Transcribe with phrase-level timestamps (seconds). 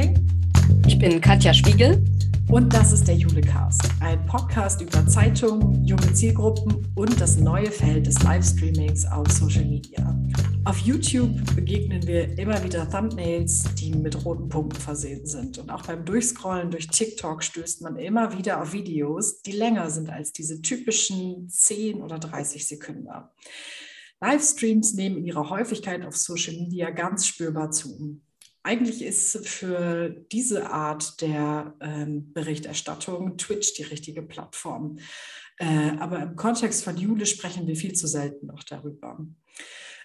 [0.00, 0.82] Speaking.
[0.86, 2.04] Ich bin Katja Spiegel.
[2.48, 8.06] Und das ist der Julecast, ein Podcast über Zeitungen, junge Zielgruppen und das neue Feld
[8.06, 10.18] des Livestreamings auf Social Media.
[10.64, 15.58] Auf YouTube begegnen wir immer wieder Thumbnails, die mit roten Punkten versehen sind.
[15.58, 20.10] Und auch beim Durchscrollen durch TikTok stößt man immer wieder auf Videos, die länger sind
[20.10, 23.06] als diese typischen 10 oder 30 Sekunden.
[24.20, 28.20] Livestreams nehmen in ihrer Häufigkeit auf Social Media ganz spürbar zu.
[28.62, 34.98] Eigentlich ist für diese Art der ähm, Berichterstattung Twitch die richtige Plattform.
[35.58, 39.18] Äh, aber im Kontext von Jule sprechen wir viel zu selten noch darüber.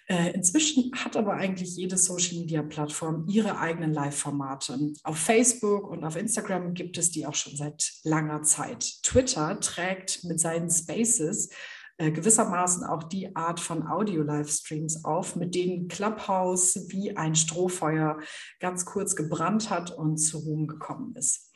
[0.08, 4.94] Äh, inzwischen hat aber eigentlich jede Social-Media-Plattform ihre eigenen Live-Formate.
[5.03, 9.02] Auf Facebook und auf Instagram gibt es die auch schon seit langer Zeit.
[9.02, 11.50] Twitter trägt mit seinen Spaces
[11.98, 18.20] äh, gewissermaßen auch die Art von Audio-Livestreams auf, mit denen Clubhouse wie ein Strohfeuer
[18.59, 21.53] ganz kurz gebrannt hat und zu Ruhm gekommen ist.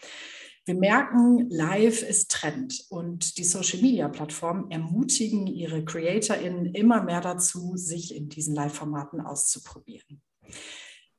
[0.66, 8.16] Wir merken, live ist Trend und die Social-Media-Plattformen ermutigen ihre CreatorInnen immer mehr dazu, sich
[8.16, 10.22] in diesen Live-Formaten auszuprobieren.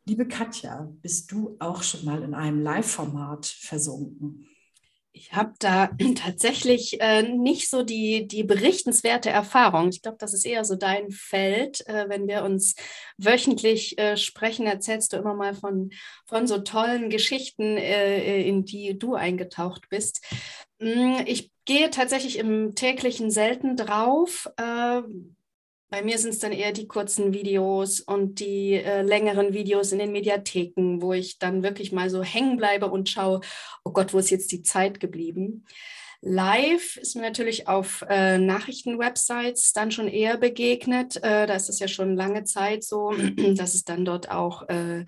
[0.07, 4.47] Liebe Katja, bist du auch schon mal in einem Live-Format versunken?
[5.13, 9.89] Ich habe da tatsächlich äh, nicht so die, die berichtenswerte Erfahrung.
[9.89, 11.87] Ich glaube, das ist eher so dein Feld.
[11.89, 12.77] Äh, wenn wir uns
[13.17, 15.91] wöchentlich äh, sprechen, erzählst du immer mal von,
[16.27, 20.25] von so tollen Geschichten, äh, in die du eingetaucht bist.
[20.79, 25.03] Mm, ich gehe tatsächlich im täglichen selten drauf äh,
[25.91, 29.99] bei mir sind es dann eher die kurzen Videos und die äh, längeren Videos in
[29.99, 33.41] den Mediatheken, wo ich dann wirklich mal so hängen bleibe und schaue,
[33.85, 35.67] oh Gott, wo ist jetzt die Zeit geblieben?
[36.23, 41.17] Live ist mir natürlich auf äh, Nachrichtenwebsites dann schon eher begegnet.
[41.17, 43.13] Äh, da ist es ja schon lange Zeit so,
[43.57, 45.05] dass es dann dort auch äh,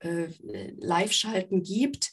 [0.00, 0.28] äh
[0.78, 2.12] Live-Schalten gibt.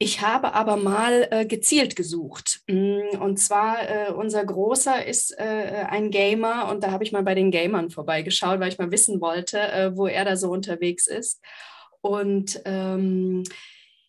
[0.00, 2.60] Ich habe aber mal äh, gezielt gesucht.
[2.68, 7.24] Mm, und zwar, äh, unser Großer ist äh, ein Gamer und da habe ich mal
[7.24, 11.08] bei den Gamern vorbeigeschaut, weil ich mal wissen wollte, äh, wo er da so unterwegs
[11.08, 11.42] ist.
[12.00, 13.42] Und ähm,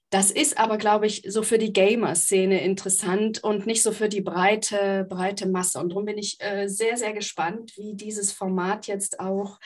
[0.10, 4.22] das ist aber, glaube ich, so für die Gamer-Szene interessant und nicht so für die
[4.22, 5.80] breite, breite Masse.
[5.80, 9.60] Und darum bin ich äh, sehr, sehr gespannt, wie dieses Format jetzt auch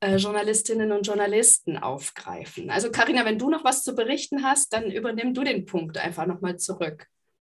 [0.00, 2.70] äh, Journalistinnen und Journalisten aufgreifen.
[2.70, 6.26] Also Karina, wenn du noch was zu berichten hast, dann übernimm du den Punkt einfach
[6.26, 7.06] nochmal zurück.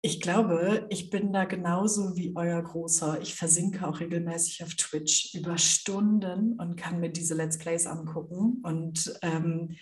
[0.03, 3.21] Ich glaube, ich bin da genauso wie euer Großer.
[3.23, 8.63] Ich versinke auch regelmäßig auf Twitch über Stunden und kann mir diese Let's Plays angucken.
[8.63, 9.75] Und ähm,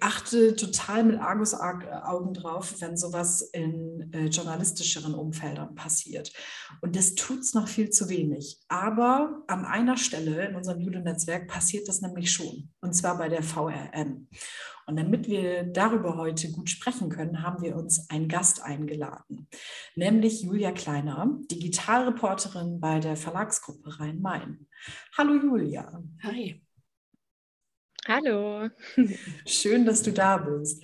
[0.00, 6.32] achte total mit Argusaugen drauf, wenn sowas in äh, journalistischeren Umfeldern passiert.
[6.80, 8.58] Und das tut es noch viel zu wenig.
[8.68, 13.42] Aber an einer Stelle in unserem Jude-Netzwerk passiert das nämlich schon, und zwar bei der
[13.42, 14.28] VRM.
[14.86, 19.46] Und damit wir darüber heute gut sprechen können, haben wir uns einen Gast eingeladen,
[19.94, 24.66] nämlich Julia Kleiner, Digitalreporterin bei der Verlagsgruppe Rhein-Main.
[25.16, 26.02] Hallo Julia.
[26.22, 26.67] Hi.
[28.08, 28.70] Hallo.
[29.46, 30.82] Schön, dass du da bist.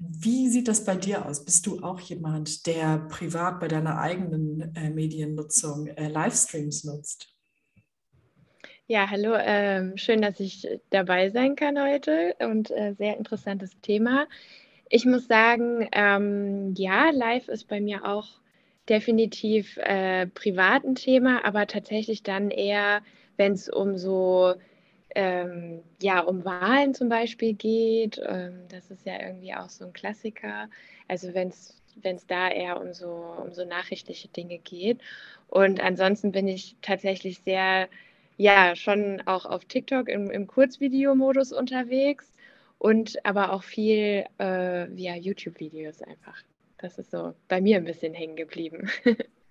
[0.00, 1.44] Wie sieht das bei dir aus?
[1.44, 7.32] Bist du auch jemand, der privat bei deiner eigenen äh, Mediennutzung äh, Livestreams nutzt?
[8.88, 9.36] Ja, hallo.
[9.38, 14.26] Ähm, schön, dass ich dabei sein kann heute und äh, sehr interessantes Thema.
[14.88, 18.26] Ich muss sagen, ähm, ja, live ist bei mir auch
[18.88, 23.02] definitiv äh, privat ein Thema, aber tatsächlich dann eher,
[23.36, 24.54] wenn es um so
[25.14, 28.20] ähm, ja, um Wahlen zum Beispiel geht.
[28.26, 30.68] Ähm, das ist ja irgendwie auch so ein Klassiker.
[31.08, 35.00] Also wenn es da eher um so, um so nachrichtliche Dinge geht.
[35.48, 37.88] Und ansonsten bin ich tatsächlich sehr,
[38.36, 42.32] ja, schon auch auf TikTok im, im Kurzvideomodus unterwegs
[42.78, 46.42] und aber auch viel äh, via YouTube-Videos einfach.
[46.78, 48.90] Das ist so bei mir ein bisschen hängen geblieben.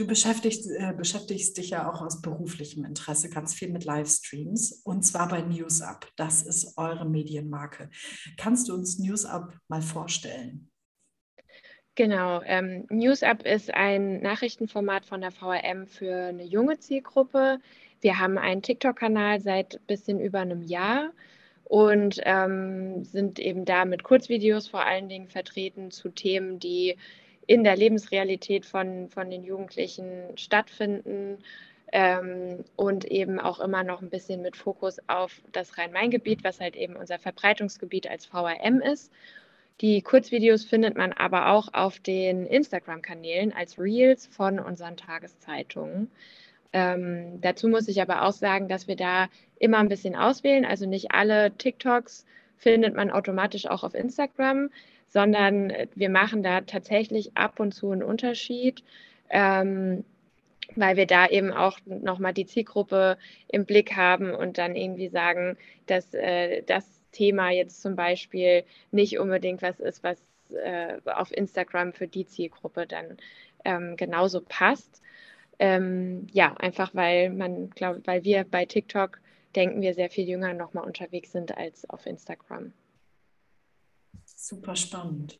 [0.00, 5.02] Du beschäftigst, äh, beschäftigst dich ja auch aus beruflichem Interesse ganz viel mit Livestreams und
[5.02, 6.08] zwar bei NewsUp.
[6.16, 7.90] Das ist eure Medienmarke.
[8.38, 10.70] Kannst du uns NewsUp mal vorstellen?
[11.96, 17.58] Genau, ähm, NewsUp ist ein Nachrichtenformat von der VRM für eine junge Zielgruppe.
[18.00, 21.10] Wir haben einen TikTok-Kanal seit ein bisschen über einem Jahr
[21.64, 26.96] und ähm, sind eben da mit Kurzvideos vor allen Dingen vertreten zu Themen, die
[27.46, 31.38] in der Lebensrealität von, von den Jugendlichen stattfinden
[31.92, 36.76] ähm, und eben auch immer noch ein bisschen mit Fokus auf das Rhein-Main-Gebiet, was halt
[36.76, 39.12] eben unser Verbreitungsgebiet als VRM ist.
[39.80, 46.10] Die Kurzvideos findet man aber auch auf den Instagram-Kanälen als Reels von unseren Tageszeitungen.
[46.72, 49.28] Ähm, dazu muss ich aber auch sagen, dass wir da
[49.58, 50.64] immer ein bisschen auswählen.
[50.64, 52.26] Also nicht alle TikToks
[52.56, 54.70] findet man automatisch auch auf Instagram,
[55.10, 58.82] sondern wir machen da tatsächlich ab und zu einen Unterschied.
[59.28, 60.04] Ähm,
[60.76, 63.18] weil wir da eben auch nochmal die Zielgruppe
[63.48, 69.18] im Blick haben und dann irgendwie sagen, dass äh, das Thema jetzt zum Beispiel nicht
[69.18, 70.22] unbedingt was ist, was
[70.52, 73.16] äh, auf Instagram für die Zielgruppe dann
[73.64, 75.02] ähm, genauso passt.
[75.58, 79.20] Ähm, ja, einfach weil man, glaube, weil wir bei TikTok
[79.54, 82.72] denken wir sehr viel jünger nochmal unterwegs sind als auf Instagram.
[84.42, 85.38] Super spannend.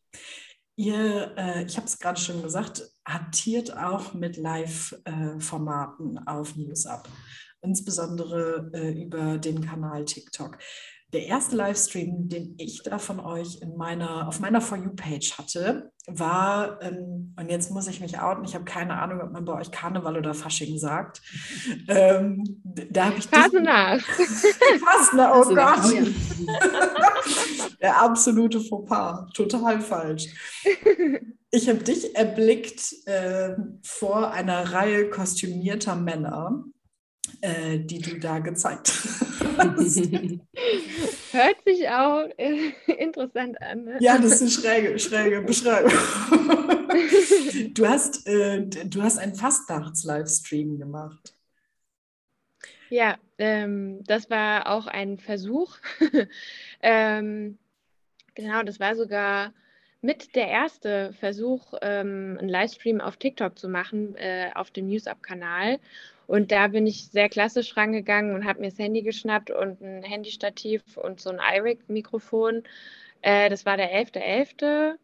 [0.76, 7.08] Ihr, äh, ich habe es gerade schon gesagt, hantiert auch mit Live-Formaten auf NewsUp,
[7.62, 10.58] insbesondere äh, über den Kanal TikTok.
[11.12, 15.90] Der erste Livestream, den ich da von euch in meiner, auf meiner For You-Page hatte,
[16.06, 19.54] war, ähm, und jetzt muss ich mich outen, ich habe keine Ahnung, ob man bei
[19.54, 21.20] euch Karneval oder Fasching sagt.
[21.88, 23.26] Ähm, da habe ich.
[23.26, 24.04] Fastnacht.
[24.04, 25.94] Fastnacht, oh Gott.
[27.80, 30.26] Der absolute Fauxpas, total falsch.
[31.50, 36.64] Ich habe dich erblickt äh, vor einer Reihe kostümierter Männer
[37.40, 38.88] äh, die du da gezeigt
[39.58, 39.96] hast.
[41.32, 43.84] Hört sich auch äh, interessant an.
[43.84, 43.98] Ne?
[44.00, 45.92] Ja, das ist eine schräge, schräge Beschreibung.
[47.74, 51.34] du, hast, äh, du hast einen Fastnachts-Livestream gemacht.
[52.90, 55.76] Ja, ähm, das war auch ein Versuch.
[56.82, 57.58] ähm,
[58.34, 59.52] genau, das war sogar
[60.02, 65.78] mit der erste Versuch, ähm, einen Livestream auf TikTok zu machen, äh, auf dem NewsUp-Kanal.
[66.30, 70.04] Und da bin ich sehr klassisch rangegangen und habe mir das Handy geschnappt und ein
[70.04, 72.62] Handystativ und so ein iRig-Mikrofon.
[73.20, 74.94] Äh, das war der 11.11., .11.,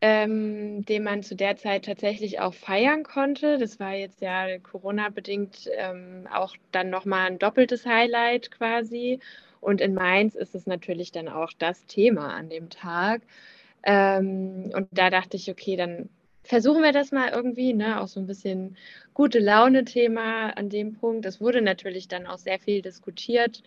[0.00, 3.58] ähm, den man zu der Zeit tatsächlich auch feiern konnte.
[3.58, 9.20] Das war jetzt ja Corona-bedingt ähm, auch dann nochmal ein doppeltes Highlight quasi.
[9.60, 13.22] Und in Mainz ist es natürlich dann auch das Thema an dem Tag.
[13.84, 16.08] Ähm, und da dachte ich, okay, dann
[16.44, 18.00] versuchen wir das mal irgendwie, ne?
[18.00, 18.76] auch so ein bisschen
[19.14, 21.26] gute Laune-Thema an dem Punkt.
[21.26, 23.62] Es wurde natürlich dann auch sehr viel diskutiert.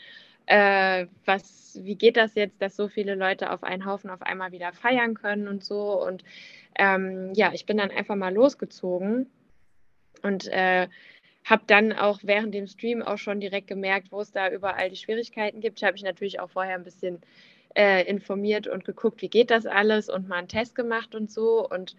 [0.46, 4.52] Äh, was, wie geht das jetzt, dass so viele Leute auf einen Haufen auf einmal
[4.52, 6.02] wieder feiern können und so.
[6.02, 6.24] Und
[6.76, 9.30] ähm, ja, ich bin dann einfach mal losgezogen
[10.22, 10.88] und äh,
[11.44, 14.96] habe dann auch während dem Stream auch schon direkt gemerkt, wo es da überall die
[14.96, 15.80] Schwierigkeiten gibt.
[15.80, 17.20] Ich habe mich natürlich auch vorher ein bisschen
[17.76, 21.68] äh, informiert und geguckt, wie geht das alles und mal einen Test gemacht und so.
[21.68, 21.96] Und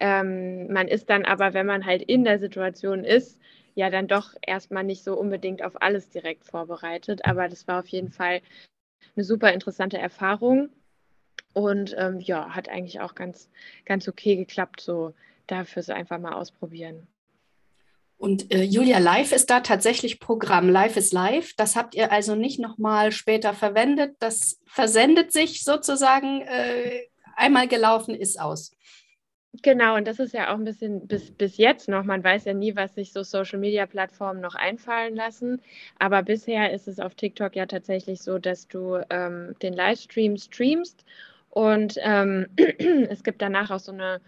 [0.00, 3.38] ähm, man ist dann aber, wenn man halt in der Situation ist,
[3.74, 7.24] ja dann doch erstmal nicht so unbedingt auf alles direkt vorbereitet.
[7.24, 8.40] Aber das war auf jeden Fall
[9.14, 10.70] eine super interessante Erfahrung
[11.52, 13.48] und ähm, ja, hat eigentlich auch ganz,
[13.84, 15.14] ganz okay geklappt, so
[15.46, 17.06] dafür so einfach mal ausprobieren.
[18.18, 20.70] Und äh, Julia, live ist da tatsächlich Programm.
[20.70, 21.52] Live ist live.
[21.56, 24.16] Das habt ihr also nicht nochmal später verwendet.
[24.20, 27.02] Das versendet sich sozusagen äh,
[27.36, 28.72] einmal gelaufen, ist aus.
[29.62, 32.02] Genau, und das ist ja auch ein bisschen bis, bis jetzt noch.
[32.04, 35.60] Man weiß ja nie, was sich so Social-Media-Plattformen noch einfallen lassen.
[35.98, 41.04] Aber bisher ist es auf TikTok ja tatsächlich so, dass du ähm, den Livestream streamst
[41.50, 42.46] und ähm,
[43.08, 44.20] es gibt danach auch so eine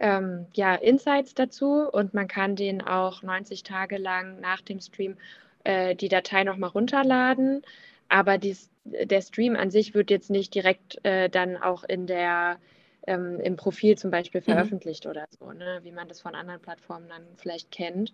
[0.00, 5.16] ähm, ja, Insights dazu und man kann den auch 90 Tage lang nach dem Stream
[5.64, 7.62] äh, die Datei nochmal runterladen.
[8.08, 12.58] Aber dies, der Stream an sich wird jetzt nicht direkt äh, dann auch in der
[13.06, 14.44] ähm, im Profil zum Beispiel mhm.
[14.44, 15.10] veröffentlicht mhm.
[15.10, 15.80] oder so, ne?
[15.82, 18.12] wie man das von anderen Plattformen dann vielleicht kennt.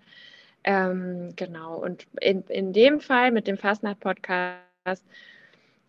[0.63, 5.05] Ähm, genau, und in, in dem Fall mit dem Fastnacht-Podcast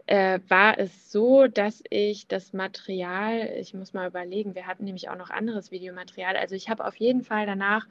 [0.07, 5.09] äh, war es so, dass ich das Material, ich muss mal überlegen, wir hatten nämlich
[5.09, 6.37] auch noch anderes Videomaterial.
[6.37, 7.85] Also ich habe auf jeden Fall danach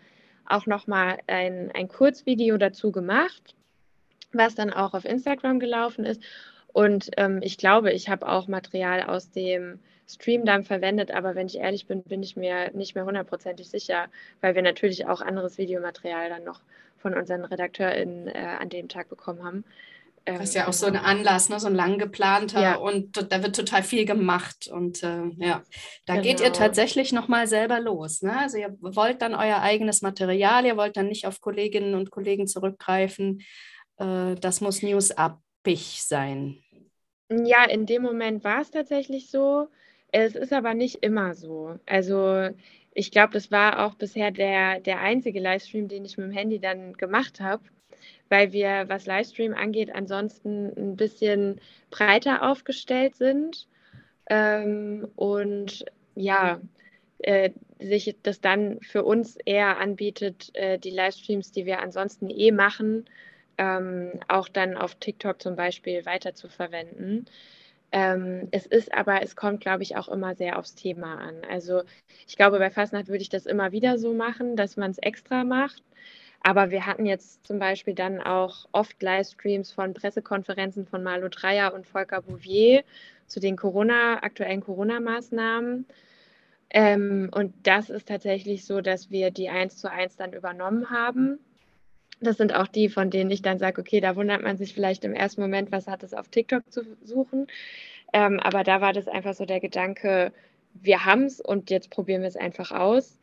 [0.46, 3.54] auch noch mal ein, ein Kurzvideo dazu gemacht,
[4.32, 6.22] was dann auch auf Instagram gelaufen ist.
[6.72, 9.80] Und ähm, ich glaube, ich habe auch Material aus dem
[10.14, 14.08] Stream dann verwendet, aber wenn ich ehrlich bin, bin ich mir nicht mehr hundertprozentig sicher,
[14.40, 16.60] weil wir natürlich auch anderes Videomaterial dann noch
[16.98, 19.64] von unseren RedakteurInnen äh, an dem Tag bekommen haben.
[20.26, 21.58] Ähm, das ist ja auch so ein Anlass, ne?
[21.58, 22.74] so ein lang geplanter ja.
[22.76, 25.62] und da wird total viel gemacht und äh, ja,
[26.04, 26.22] da genau.
[26.22, 26.58] geht ihr genau.
[26.58, 28.22] tatsächlich nochmal selber los.
[28.22, 28.38] Ne?
[28.38, 32.46] Also ihr wollt dann euer eigenes Material, ihr wollt dann nicht auf Kolleginnen und Kollegen
[32.46, 33.42] zurückgreifen.
[33.96, 36.58] Äh, das muss news-abig sein.
[37.30, 39.68] Ja, in dem Moment war es tatsächlich so.
[40.12, 41.78] Es ist aber nicht immer so.
[41.86, 42.50] Also
[42.94, 46.58] ich glaube, das war auch bisher der, der einzige Livestream, den ich mit dem Handy
[46.58, 47.62] dann gemacht habe,
[48.28, 53.68] weil wir, was Livestream angeht, ansonsten ein bisschen breiter aufgestellt sind.
[54.28, 56.60] Ähm, und ja,
[57.18, 57.50] äh,
[57.80, 63.06] sich das dann für uns eher anbietet, äh, die Livestreams, die wir ansonsten eh machen,
[63.58, 67.26] ähm, auch dann auf TikTok zum Beispiel weiter zu verwenden.
[67.92, 71.42] Ähm, es ist aber, es kommt, glaube ich, auch immer sehr aufs Thema an.
[71.50, 71.82] Also
[72.26, 75.44] ich glaube, bei Fastnacht würde ich das immer wieder so machen, dass man es extra
[75.44, 75.82] macht.
[76.42, 81.74] Aber wir hatten jetzt zum Beispiel dann auch oft Livestreams von Pressekonferenzen von Malu Dreyer
[81.74, 82.84] und Volker Bouvier
[83.26, 85.86] zu den Corona, aktuellen Corona-Maßnahmen.
[86.70, 91.38] Ähm, und das ist tatsächlich so, dass wir die eins zu eins dann übernommen haben.
[92.20, 95.04] Das sind auch die, von denen ich dann sage, okay, da wundert man sich vielleicht
[95.04, 97.46] im ersten Moment, was hat es auf TikTok zu suchen.
[98.12, 100.32] Ähm, aber da war das einfach so der Gedanke,
[100.74, 103.18] wir haben es und jetzt probieren wir es einfach aus,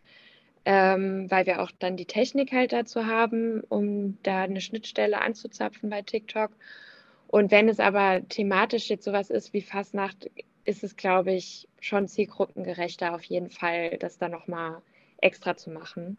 [0.65, 5.89] ähm, weil wir auch dann die Technik halt dazu haben, um da eine Schnittstelle anzuzapfen
[5.89, 6.51] bei TikTok.
[7.27, 10.29] Und wenn es aber thematisch jetzt sowas ist wie Fastnacht,
[10.65, 14.81] ist es, glaube ich, schon zielgruppengerechter auf jeden Fall, das dann nochmal
[15.17, 16.17] extra zu machen.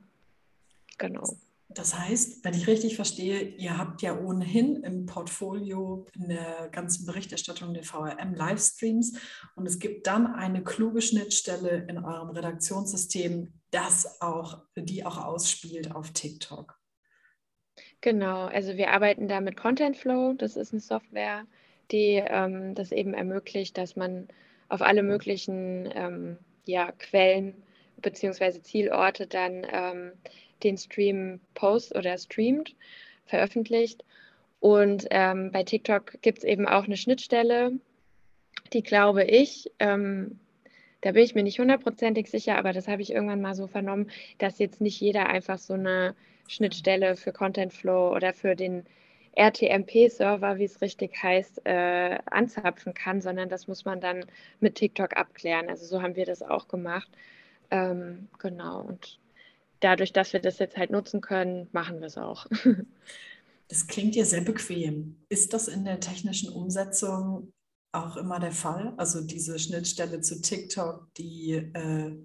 [0.96, 1.36] Genau.
[1.70, 7.04] Das heißt, wenn ich richtig verstehe, ihr habt ja ohnehin im Portfolio in der ganzen
[7.04, 9.18] Berichterstattung der VRM Livestreams
[9.54, 15.94] und es gibt dann eine kluge Schnittstelle in eurem Redaktionssystem, das auch, die auch ausspielt
[15.94, 16.78] auf TikTok.
[18.00, 20.32] Genau, also wir arbeiten da mit Content Flow.
[20.32, 21.46] Das ist eine Software,
[21.90, 24.28] die ähm, das eben ermöglicht, dass man
[24.70, 27.62] auf alle möglichen ähm, ja, Quellen
[27.96, 28.62] bzw.
[28.62, 30.12] Zielorte dann ähm,
[30.62, 32.74] den Stream post oder streamt,
[33.26, 34.04] veröffentlicht.
[34.60, 37.72] Und ähm, bei TikTok gibt es eben auch eine Schnittstelle,
[38.72, 40.38] die glaube ich, ähm,
[41.00, 44.10] da bin ich mir nicht hundertprozentig sicher, aber das habe ich irgendwann mal so vernommen,
[44.38, 46.14] dass jetzt nicht jeder einfach so eine
[46.48, 48.84] Schnittstelle für Content Flow oder für den
[49.36, 54.24] RTMP-Server, wie es richtig heißt, äh, anzapfen kann, sondern das muss man dann
[54.58, 55.68] mit TikTok abklären.
[55.68, 57.08] Also so haben wir das auch gemacht.
[57.70, 58.80] Ähm, genau.
[58.80, 59.20] Und
[59.80, 62.46] dadurch, dass wir das jetzt halt nutzen können, machen wir es auch.
[63.70, 65.18] Das klingt ja sehr bequem.
[65.28, 67.52] Ist das in der technischen Umsetzung
[67.92, 68.94] auch immer der Fall?
[68.96, 72.16] Also diese Schnittstelle zu TikTok, die, äh,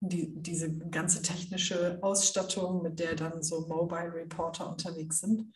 [0.00, 5.54] die, diese ganze technische Ausstattung, mit der dann so Mobile Reporter unterwegs sind?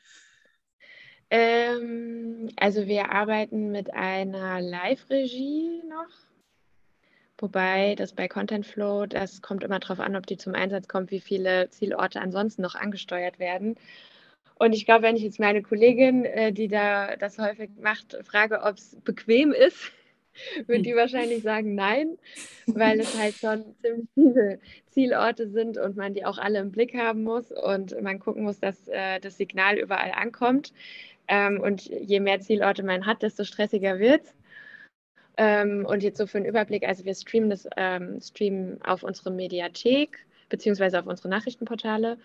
[1.29, 6.34] Ähm, also wir arbeiten mit einer Live-Regie noch
[7.39, 11.11] Wobei das bei Content Flow, das kommt immer darauf an, ob die zum Einsatz kommt,
[11.11, 13.77] wie viele Zielorte ansonsten noch angesteuert werden.
[14.57, 18.63] Und ich glaube, wenn ich jetzt meine Kollegin, äh, die da das häufig macht, frage,
[18.63, 19.93] ob es bequem ist,
[20.67, 22.19] würde die wahrscheinlich sagen nein,
[22.67, 24.61] weil es halt schon ziemlich viele
[24.91, 28.61] Zielorte sind und man die auch alle im Blick haben muss und man gucken muss,
[28.61, 30.73] dass äh, das Signal überall ankommt.
[31.27, 34.35] Ähm, und je mehr Zielorte man hat, desto stressiger wird es.
[35.37, 39.31] Ähm, und jetzt so für einen Überblick, also wir streamen das ähm, streamen auf unsere
[39.31, 42.19] Mediathek beziehungsweise auf unsere Nachrichtenportale,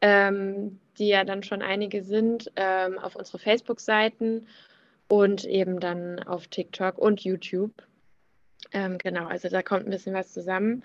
[0.00, 4.46] ähm, die ja dann schon einige sind, ähm, auf unsere Facebook-Seiten
[5.08, 7.72] und eben dann auf TikTok und YouTube.
[8.72, 10.82] Ähm, genau, also da kommt ein bisschen was zusammen.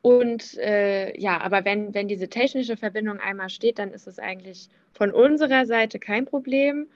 [0.00, 4.68] Und äh, ja, aber wenn, wenn diese technische Verbindung einmal steht, dann ist es eigentlich
[4.92, 6.88] von unserer Seite kein Problem.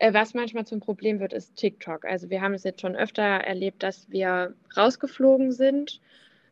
[0.00, 2.06] Äh, was manchmal zum Problem wird, ist TikTok.
[2.06, 6.00] Also wir haben es jetzt schon öfter erlebt, dass wir rausgeflogen sind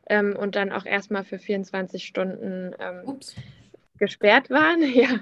[0.07, 3.19] ähm, und dann auch erstmal für 24 Stunden ähm,
[3.97, 4.83] gesperrt waren.
[4.95, 5.21] ja.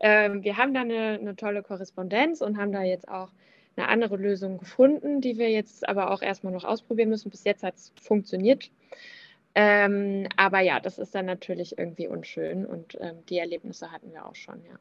[0.00, 3.28] Ähm, wir haben da eine, eine, tolle Korrespondenz und haben da jetzt auch
[3.76, 7.30] eine andere Lösung gefunden, die wir jetzt aber auch erstmal noch ausprobieren müssen.
[7.30, 8.70] Bis jetzt hat es funktioniert.
[9.54, 14.24] Ähm, aber ja, das ist dann natürlich irgendwie unschön und ähm, die Erlebnisse hatten wir
[14.24, 14.78] auch schon, ja.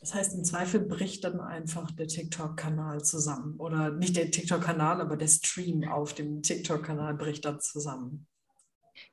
[0.00, 3.58] Das heißt, im Zweifel bricht dann einfach der TikTok-Kanal zusammen.
[3.58, 8.26] Oder nicht der TikTok-Kanal, aber der Stream auf dem TikTok-Kanal bricht dann zusammen.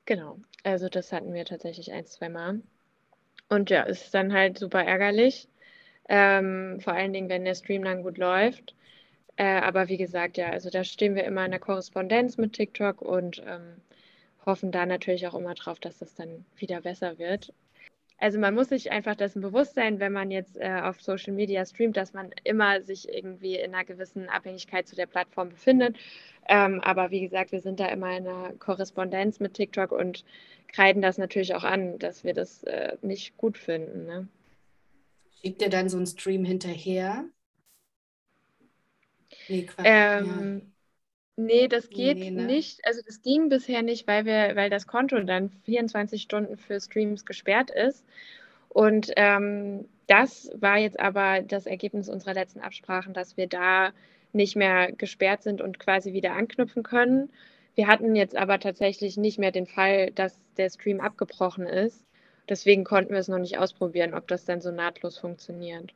[0.06, 2.62] Genau, also das hatten wir tatsächlich ein, zwei Mal.
[3.50, 5.48] Und ja, es ist dann halt super ärgerlich.
[6.08, 8.76] Ähm, vor allen Dingen, wenn der Stream dann gut läuft.
[9.38, 13.02] Äh, aber wie gesagt, ja, also da stehen wir immer in der Korrespondenz mit TikTok
[13.02, 13.82] und ähm,
[14.46, 17.52] hoffen da natürlich auch immer drauf, dass das dann wieder besser wird
[18.18, 21.66] also man muss sich einfach dessen bewusst sein, wenn man jetzt äh, auf Social Media
[21.66, 25.98] streamt, dass man immer sich irgendwie in einer gewissen Abhängigkeit zu der Plattform befindet.
[26.48, 30.24] Ähm, aber wie gesagt, wir sind da immer in einer Korrespondenz mit TikTok und
[30.72, 34.06] kreiden das natürlich auch an, dass wir das äh, nicht gut finden.
[34.06, 34.28] Ne?
[35.42, 37.26] Schiebt ihr dann so einen Stream hinterher?
[39.48, 40.75] Nee, ähm, ja.
[41.38, 42.46] Nee, das geht nee, ne?
[42.46, 42.86] nicht.
[42.86, 47.26] Also das ging bisher nicht, weil wir, weil das Konto dann 24 Stunden für Streams
[47.26, 48.06] gesperrt ist.
[48.70, 53.92] Und ähm, das war jetzt aber das Ergebnis unserer letzten Absprachen, dass wir da
[54.34, 57.32] nicht mehr gesperrt sind und quasi wieder anknüpfen können.
[57.76, 62.06] Wir hatten jetzt aber tatsächlich nicht mehr den Fall, dass der Stream abgebrochen ist.
[62.48, 65.94] Deswegen konnten wir es noch nicht ausprobieren, ob das dann so nahtlos funktioniert.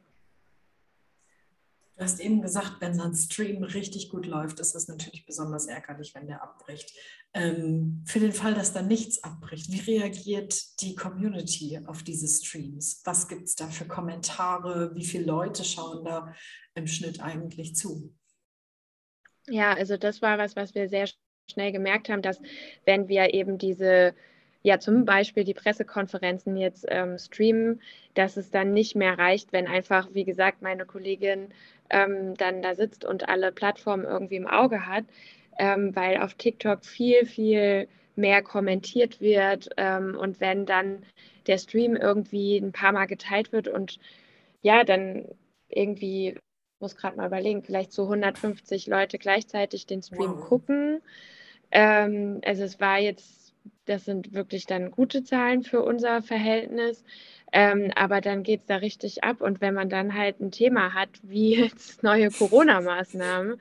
[1.99, 5.65] Du hast eben gesagt, wenn so ein Stream richtig gut läuft, ist es natürlich besonders
[5.65, 6.93] ärgerlich, wenn der abbricht.
[7.33, 13.01] Ähm, für den Fall, dass da nichts abbricht, wie reagiert die Community auf diese Streams?
[13.03, 14.95] Was gibt es da für Kommentare?
[14.95, 16.33] Wie viele Leute schauen da
[16.73, 18.15] im Schnitt eigentlich zu?
[19.49, 21.09] Ja, also das war was, was wir sehr
[21.51, 22.39] schnell gemerkt haben, dass
[22.85, 24.15] wenn wir eben diese
[24.61, 27.81] ja zum Beispiel die Pressekonferenzen jetzt ähm, streamen,
[28.13, 31.49] dass es dann nicht mehr reicht, wenn einfach, wie gesagt, meine Kollegin
[31.89, 35.05] ähm, dann da sitzt und alle Plattformen irgendwie im Auge hat,
[35.57, 41.03] ähm, weil auf TikTok viel, viel mehr kommentiert wird ähm, und wenn dann
[41.47, 43.97] der Stream irgendwie ein paar Mal geteilt wird und
[44.61, 45.25] ja, dann
[45.69, 46.37] irgendwie,
[46.81, 50.47] muss gerade mal überlegen, vielleicht so 150 Leute gleichzeitig den Stream wow.
[50.47, 51.01] gucken.
[51.71, 53.38] Ähm, also es war jetzt
[53.85, 57.03] das sind wirklich dann gute Zahlen für unser Verhältnis.
[57.51, 59.41] Ähm, aber dann geht es da richtig ab.
[59.41, 63.59] Und wenn man dann halt ein Thema hat, wie jetzt neue Corona-Maßnahmen,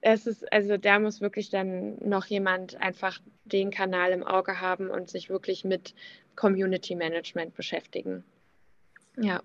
[0.00, 4.90] es ist, also da muss wirklich dann noch jemand einfach den Kanal im Auge haben
[4.90, 5.94] und sich wirklich mit
[6.34, 8.24] Community Management beschäftigen.
[9.16, 9.42] Ja.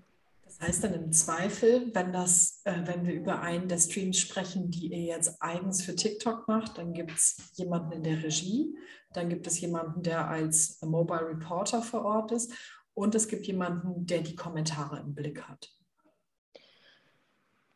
[0.60, 4.72] Das heißt dann im Zweifel, wenn das, äh, wenn wir über einen der Streams sprechen,
[4.72, 8.76] die ihr jetzt eigens für TikTok macht, dann gibt es jemanden in der Regie,
[9.14, 12.54] dann gibt es jemanden, der als Mobile Reporter vor Ort ist
[12.94, 15.72] und es gibt jemanden, der die Kommentare im Blick hat.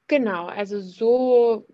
[0.08, 1.68] Genau, also so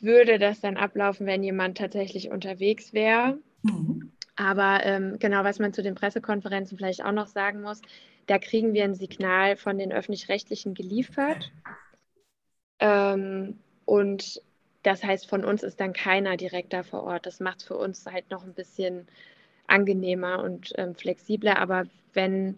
[0.00, 3.38] würde das dann ablaufen, wenn jemand tatsächlich unterwegs wäre.
[3.62, 4.11] Mhm.
[4.36, 7.80] Aber ähm, genau, was man zu den Pressekonferenzen vielleicht auch noch sagen muss,
[8.26, 11.52] da kriegen wir ein Signal von den öffentlich-rechtlichen geliefert.
[12.78, 14.40] Ähm, und
[14.82, 17.26] das heißt, von uns ist dann keiner direkt da vor Ort.
[17.26, 19.06] Das macht es für uns halt noch ein bisschen
[19.66, 21.58] angenehmer und ähm, flexibler.
[21.58, 21.84] Aber
[22.14, 22.56] wenn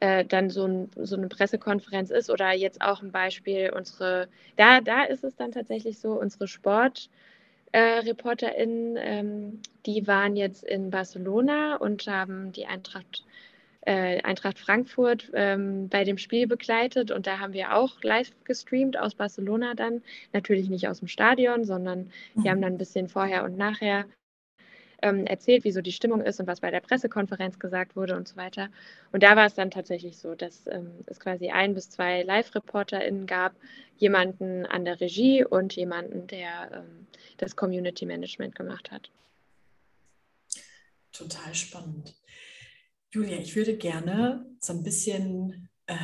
[0.00, 4.80] äh, dann so, ein, so, eine Pressekonferenz ist oder jetzt auch ein Beispiel, unsere, da,
[4.80, 7.10] da ist es dann tatsächlich so, unsere SportreporterInnen,
[7.74, 8.02] äh,
[8.96, 13.24] ähm, die waren jetzt in Barcelona und haben die Eintracht
[13.80, 18.96] äh, Eintracht Frankfurt ähm, bei dem Spiel begleitet und da haben wir auch live gestreamt
[18.96, 20.02] aus Barcelona dann.
[20.32, 22.44] Natürlich nicht aus dem Stadion, sondern mhm.
[22.44, 24.06] wir haben dann ein bisschen vorher und nachher
[25.04, 28.26] ähm, erzählt, wie so die Stimmung ist und was bei der Pressekonferenz gesagt wurde und
[28.26, 28.70] so weiter.
[29.12, 33.26] Und da war es dann tatsächlich so, dass ähm, es quasi ein bis zwei Live-ReporterInnen
[33.26, 33.54] gab,
[33.98, 39.10] jemanden an der Regie und jemanden, der ähm, das Community Management gemacht hat.
[41.12, 42.14] Total spannend.
[43.10, 45.94] Julia, ich würde gerne so ein bisschen äh,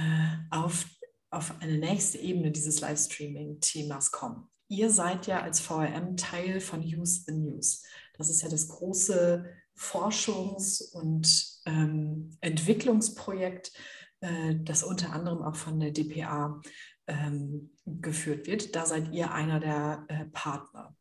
[0.50, 0.84] auf,
[1.30, 4.46] auf eine nächste Ebene dieses Livestreaming-Themas kommen.
[4.68, 7.82] Ihr seid ja als VRM Teil von Use the News.
[8.20, 13.72] Das ist ja das große Forschungs- und ähm, Entwicklungsprojekt,
[14.20, 16.60] äh, das unter anderem auch von der DPA
[17.06, 18.76] ähm, geführt wird.
[18.76, 20.94] Da seid ihr einer der äh, Partner.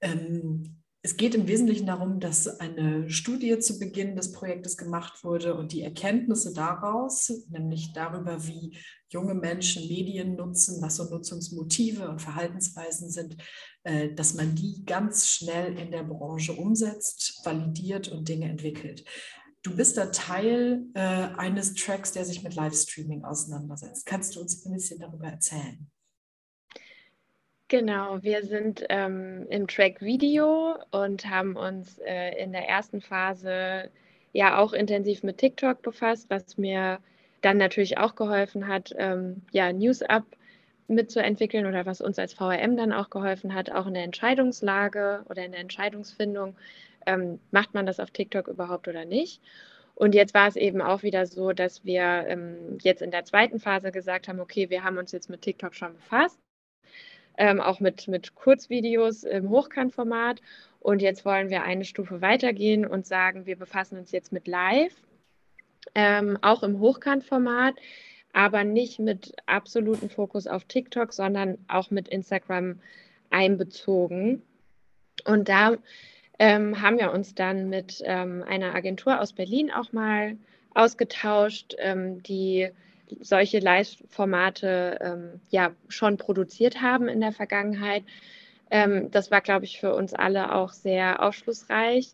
[0.00, 5.54] Ähm, es geht im Wesentlichen darum, dass eine Studie zu Beginn des Projektes gemacht wurde
[5.54, 8.76] und die Erkenntnisse daraus, nämlich darüber, wie
[9.08, 13.36] junge Menschen Medien nutzen, was so Nutzungsmotive und Verhaltensweisen sind,
[13.84, 19.04] äh, dass man die ganz schnell in der Branche umsetzt, validiert und Dinge entwickelt.
[19.62, 24.04] Du bist da Teil äh, eines Tracks, der sich mit Livestreaming auseinandersetzt.
[24.04, 25.90] Kannst du uns ein bisschen darüber erzählen?
[27.70, 33.90] Genau, wir sind ähm, im Track Video und haben uns äh, in der ersten Phase
[34.32, 36.98] ja auch intensiv mit TikTok befasst, was mir
[37.42, 40.24] dann natürlich auch geholfen hat, ähm, ja, News Up
[40.88, 45.44] mitzuentwickeln oder was uns als VRM dann auch geholfen hat, auch in der Entscheidungslage oder
[45.44, 46.56] in der Entscheidungsfindung,
[47.06, 49.40] ähm, macht man das auf TikTok überhaupt oder nicht.
[49.94, 53.60] Und jetzt war es eben auch wieder so, dass wir ähm, jetzt in der zweiten
[53.60, 56.40] Phase gesagt haben, okay, wir haben uns jetzt mit TikTok schon befasst
[57.36, 60.40] ähm, auch mit, mit Kurzvideos im Hochkantformat.
[60.80, 64.94] Und jetzt wollen wir eine Stufe weitergehen und sagen, wir befassen uns jetzt mit Live,
[65.94, 67.74] ähm, auch im Hochkantformat,
[68.32, 72.80] aber nicht mit absolutem Fokus auf TikTok, sondern auch mit Instagram
[73.30, 74.42] einbezogen.
[75.24, 75.76] Und da
[76.38, 80.36] ähm, haben wir uns dann mit ähm, einer Agentur aus Berlin auch mal
[80.74, 82.70] ausgetauscht, ähm, die
[83.20, 88.04] solche Live-Formate ähm, ja schon produziert haben in der Vergangenheit.
[88.70, 92.12] Ähm, das war, glaube ich, für uns alle auch sehr aufschlussreich.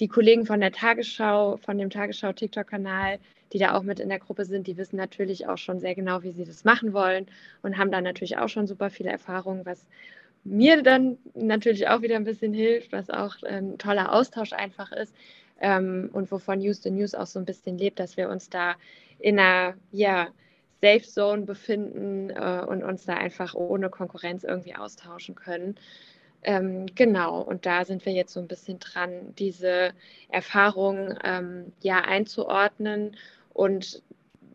[0.00, 3.18] Die Kollegen von der Tagesschau, von dem Tagesschau-TikTok-Kanal,
[3.52, 6.22] die da auch mit in der Gruppe sind, die wissen natürlich auch schon sehr genau,
[6.22, 7.26] wie sie das machen wollen
[7.62, 9.86] und haben da natürlich auch schon super viele Erfahrungen, was
[10.44, 15.14] mir dann natürlich auch wieder ein bisschen hilft, was auch ein toller Austausch einfach ist
[15.60, 18.76] ähm, und wovon Use the News auch so ein bisschen lebt, dass wir uns da
[19.18, 20.28] in einer ja,
[20.80, 25.76] Safe Zone befinden äh, und uns da einfach ohne Konkurrenz irgendwie austauschen können.
[26.42, 29.92] Ähm, genau, und da sind wir jetzt so ein bisschen dran, diese
[30.28, 33.16] Erfahrung ähm, ja einzuordnen.
[33.52, 34.02] Und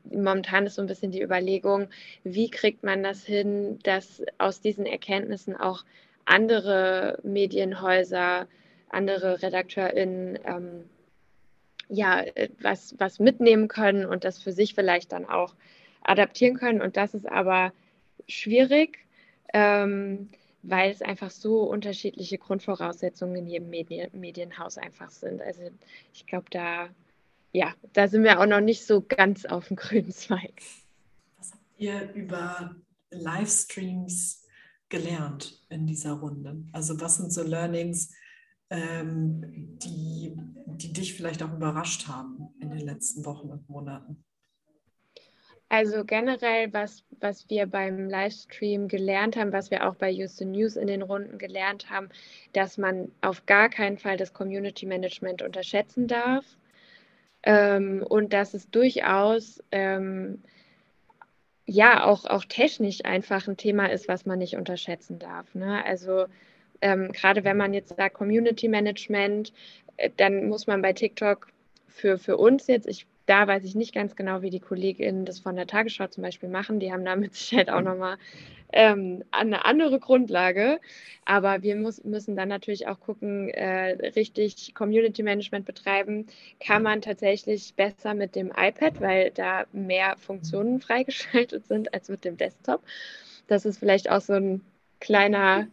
[0.06, 1.90] momentan ist so ein bisschen die Überlegung,
[2.24, 5.84] wie kriegt man das hin, dass aus diesen Erkenntnissen auch
[6.26, 8.48] andere Medienhäuser,
[8.90, 10.90] andere RedakteurInnen ähm,
[11.90, 12.24] ja,
[12.62, 15.56] was, was mitnehmen können und das für sich vielleicht dann auch
[16.02, 16.82] adaptieren können.
[16.82, 17.74] Und das ist aber
[18.28, 19.00] schwierig.
[19.54, 20.30] Ähm,
[20.64, 25.42] weil es einfach so unterschiedliche Grundvoraussetzungen in jedem Medien Medienhaus einfach sind.
[25.42, 25.62] Also
[26.14, 26.90] ich glaube, da,
[27.52, 30.62] ja, da sind wir auch noch nicht so ganz auf dem grünen Zweig.
[31.38, 32.76] Was habt ihr über
[33.12, 34.46] Livestreams
[34.88, 36.64] gelernt in dieser Runde?
[36.72, 38.14] Also was sind so Learnings,
[38.74, 44.24] ähm, die, die dich vielleicht auch überrascht haben in den letzten Wochen und Monaten?
[45.70, 50.76] Also generell, was, was wir beim Livestream gelernt haben, was wir auch bei Houston News
[50.76, 52.10] in den Runden gelernt haben,
[52.54, 56.46] dass man auf gar keinen Fall das Community Management unterschätzen darf
[57.44, 60.44] ähm, und dass es durchaus ähm,
[61.66, 65.56] ja auch, auch technisch einfach ein Thema ist, was man nicht unterschätzen darf.
[65.56, 65.84] Ne?
[65.86, 66.26] Also
[66.84, 69.54] ähm, gerade wenn man jetzt sagt Community Management,
[69.98, 71.48] äh, dann muss man bei TikTok
[71.88, 75.40] für, für uns jetzt, ich da weiß ich nicht ganz genau, wie die KollegInnen das
[75.40, 76.80] von der Tagesschau zum Beispiel machen.
[76.80, 78.18] Die haben da mit Sicherheit auch nochmal
[78.74, 80.82] ähm, eine andere Grundlage.
[81.26, 86.28] Aber wir muss, müssen dann natürlich auch gucken, äh, richtig Community Management betreiben.
[86.60, 92.26] Kann man tatsächlich besser mit dem iPad, weil da mehr Funktionen freigeschaltet sind als mit
[92.26, 92.82] dem Desktop.
[93.48, 94.62] Das ist vielleicht auch so ein
[95.00, 95.68] kleiner,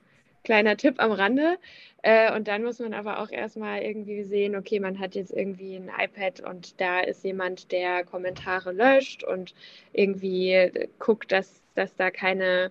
[0.44, 1.58] kleiner Tipp am Rande.
[2.02, 5.76] Äh, und dann muss man aber auch erstmal irgendwie sehen, okay, man hat jetzt irgendwie
[5.76, 9.54] ein iPad und da ist jemand, der Kommentare löscht und
[9.92, 12.70] irgendwie guckt, dass, dass da keine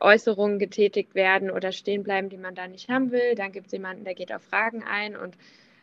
[0.00, 3.34] Äußerungen getätigt werden oder stehen bleiben, die man da nicht haben will.
[3.36, 5.36] Dann gibt es jemanden, der geht auf Fragen ein und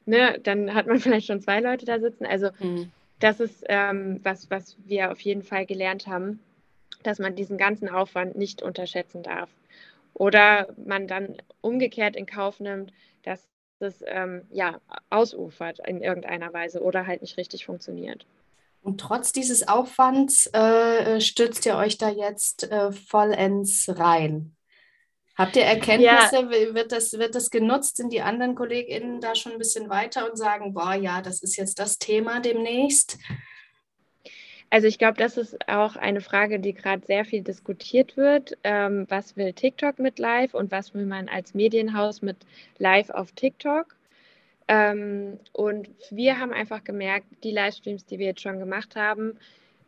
[0.05, 2.25] ne, dann hat man vielleicht schon zwei Leute da sitzen.
[2.25, 2.91] Also mhm.
[3.19, 6.39] das ist ähm, was, was wir auf jeden Fall gelernt haben,
[7.03, 9.49] dass man diesen ganzen Aufwand nicht unterschätzen darf.
[10.15, 12.91] Oder man dann umgekehrt in Kauf nimmt,
[13.23, 13.47] dass
[13.79, 18.25] das ähm, ja, ausufert in irgendeiner Weise oder halt nicht richtig funktioniert.
[18.81, 24.55] Und trotz dieses Aufwands äh, stürzt ihr euch da jetzt äh, vollends rein.
[25.37, 26.35] Habt ihr Erkenntnisse?
[26.35, 26.49] Ja.
[26.49, 27.97] Wird, das, wird das genutzt?
[27.97, 31.57] Sind die anderen KollegInnen da schon ein bisschen weiter und sagen, boah, ja, das ist
[31.57, 33.17] jetzt das Thema demnächst?
[34.69, 38.57] Also ich glaube, das ist auch eine Frage, die gerade sehr viel diskutiert wird.
[38.63, 42.37] Ähm, was will TikTok mit Live und was will man als Medienhaus mit
[42.77, 43.95] Live auf TikTok?
[44.67, 49.37] Ähm, und wir haben einfach gemerkt, die Livestreams, die wir jetzt schon gemacht haben,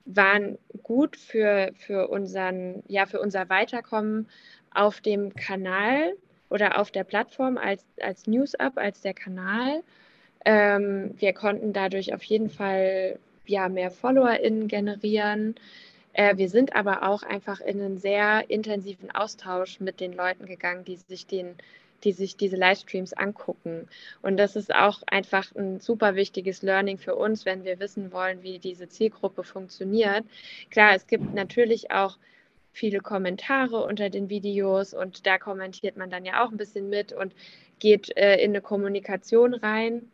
[0.05, 4.27] waren gut für, für, unseren, ja, für unser Weiterkommen
[4.73, 6.13] auf dem Kanal
[6.49, 9.83] oder auf der Plattform als, als News-Up, als der Kanal.
[10.45, 15.55] Ähm, wir konnten dadurch auf jeden Fall ja, mehr FollowerInnen generieren.
[16.13, 20.85] Äh, wir sind aber auch einfach in einen sehr intensiven Austausch mit den Leuten gegangen,
[20.85, 21.55] die sich den
[22.03, 23.87] die sich diese Livestreams angucken.
[24.21, 28.43] Und das ist auch einfach ein super wichtiges Learning für uns, wenn wir wissen wollen,
[28.43, 30.23] wie diese Zielgruppe funktioniert.
[30.69, 32.17] Klar, es gibt natürlich auch
[32.71, 37.11] viele Kommentare unter den Videos und da kommentiert man dann ja auch ein bisschen mit
[37.11, 37.33] und
[37.79, 40.11] geht äh, in eine Kommunikation rein.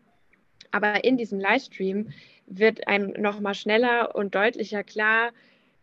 [0.73, 2.09] Aber in diesem Livestream
[2.47, 5.31] wird einem nochmal schneller und deutlicher klar,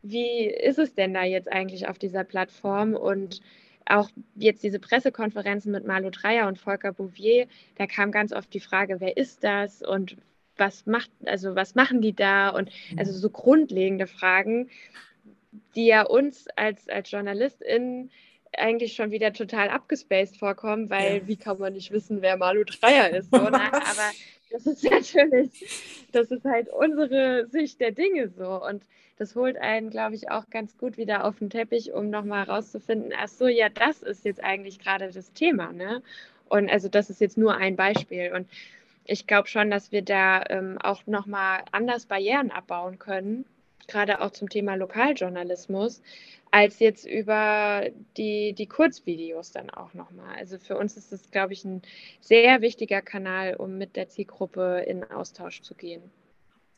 [0.02, 2.94] wie ist es denn da jetzt eigentlich auf dieser Plattform?
[2.94, 3.40] Und
[3.86, 8.60] auch jetzt diese Pressekonferenzen mit Malu Dreyer und Volker Bouvier, da kam ganz oft die
[8.60, 10.16] Frage, wer ist das und
[10.56, 12.50] was macht, also was machen die da?
[12.50, 14.68] Und also so grundlegende Fragen,
[15.76, 18.10] die ja uns als, als JournalistInnen
[18.56, 21.26] eigentlich schon wieder total abgespaced vorkommen, weil ja.
[21.26, 23.30] wie kann man nicht wissen, wer Malu Dreyer ist?
[23.30, 23.52] So, ne?
[23.72, 24.10] Aber
[24.50, 25.50] das ist natürlich,
[26.12, 28.64] das ist halt unsere Sicht der Dinge so.
[28.64, 28.82] Und
[29.18, 33.12] das holt einen, glaube ich, auch ganz gut wieder auf den Teppich, um nochmal herauszufinden,
[33.16, 35.72] ach so, ja, das ist jetzt eigentlich gerade das Thema.
[35.72, 36.02] Ne?
[36.48, 38.32] Und also das ist jetzt nur ein Beispiel.
[38.34, 38.48] Und
[39.04, 43.44] ich glaube schon, dass wir da ähm, auch nochmal anders Barrieren abbauen können,
[43.86, 46.02] gerade auch zum Thema Lokaljournalismus,
[46.50, 50.34] als jetzt über die, die Kurzvideos dann auch nochmal.
[50.36, 51.82] Also für uns ist das, glaube ich, ein
[52.20, 56.02] sehr wichtiger Kanal, um mit der Zielgruppe in Austausch zu gehen.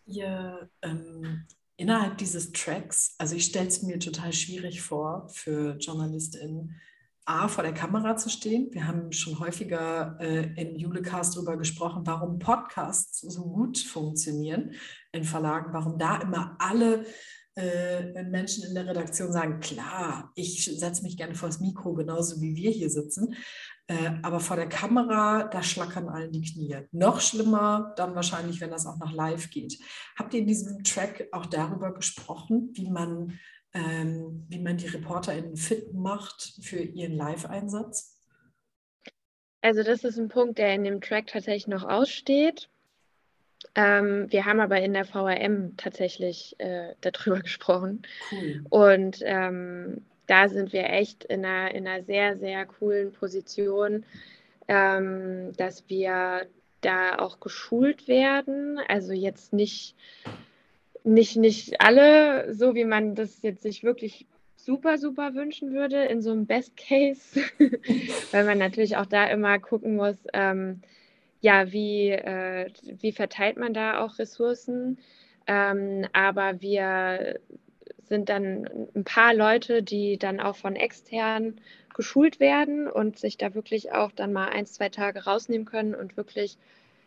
[0.06, 6.80] Ihr ähm, innerhalb dieses Tracks, also ich stelle es mir total schwierig vor für JournalistInnen,
[7.24, 8.68] A, vor der Kamera zu stehen.
[8.72, 14.72] Wir haben schon häufiger äh, in Julecast darüber gesprochen, warum Podcasts so gut funktionieren
[15.12, 17.06] in Verlagen, warum da immer alle
[17.54, 22.40] äh, Menschen in der Redaktion sagen, klar, ich setze mich gerne vor das Mikro, genauso
[22.40, 23.34] wie wir hier sitzen.
[23.88, 26.78] Äh, aber vor der Kamera, da schlackern allen die Knie.
[26.92, 29.78] Noch schlimmer dann wahrscheinlich, wenn das auch noch live geht.
[30.16, 33.38] Habt ihr in diesem Track auch darüber gesprochen, wie man,
[33.74, 38.18] ähm, wie man die ReporterInnen fit macht für ihren Live-Einsatz?
[39.60, 42.68] Also das ist ein Punkt, der in dem Track tatsächlich noch aussteht.
[43.74, 48.02] Ähm, wir haben aber in der VRM tatsächlich äh, darüber gesprochen.
[48.30, 48.64] Cool.
[48.68, 54.04] Und ähm, da sind wir echt in einer, in einer sehr, sehr coolen Position,
[54.68, 56.46] ähm, dass wir
[56.80, 58.78] da auch geschult werden.
[58.88, 59.94] Also jetzt nicht,
[61.04, 66.22] nicht, nicht alle, so wie man das jetzt sich wirklich super, super wünschen würde in
[66.22, 67.40] so einem Best Case,
[68.30, 70.82] weil man natürlich auch da immer gucken muss, ähm,
[71.42, 74.98] ja, wie, äh, wie verteilt man da auch Ressourcen.
[75.46, 77.40] Ähm, aber wir
[78.04, 81.60] sind dann ein paar Leute, die dann auch von extern
[81.94, 86.16] geschult werden und sich da wirklich auch dann mal ein, zwei Tage rausnehmen können und
[86.16, 86.56] wirklich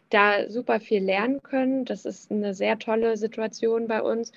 [0.10, 1.86] da super viel lernen können.
[1.86, 4.32] Das ist eine sehr tolle Situation bei uns.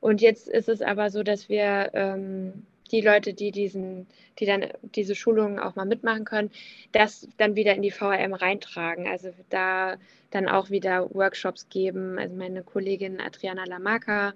[0.00, 4.06] Und jetzt ist es aber so, dass wir ähm, die Leute, die diesen,
[4.38, 6.50] die dann diese Schulungen auch mal mitmachen können,
[6.92, 9.06] das dann wieder in die VRM reintragen.
[9.08, 9.96] Also da
[10.30, 12.18] dann auch wieder Workshops geben.
[12.18, 14.34] Also meine Kollegin Adriana Lamarca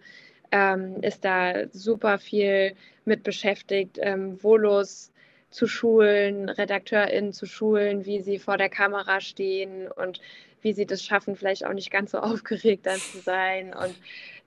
[0.52, 5.12] ähm, ist da super viel mit beschäftigt, ähm, Volos
[5.50, 10.20] zu schulen, RedakteurInnen zu schulen, wie sie vor der Kamera stehen und
[10.62, 13.72] wie sie das schaffen, vielleicht auch nicht ganz so aufgeregt dann zu sein.
[13.74, 13.94] Und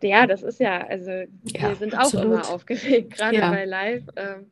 [0.01, 2.25] ja, das ist ja, also ja, wir sind absolut.
[2.25, 3.49] auch immer aufgeregt, gerade ja.
[3.49, 4.03] bei Live.
[4.15, 4.51] Ähm,